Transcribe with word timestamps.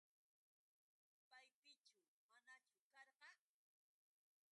¿Paypichu 1.29 1.81
manachu 2.29 2.79
karqa? 2.93 3.29